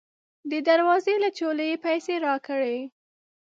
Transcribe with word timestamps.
د 0.51 0.53
دروازې 0.69 1.15
له 1.23 1.29
چولې 1.37 1.65
یې 1.71 1.77
پیسې 1.85 2.15
راکړې. 2.25 2.77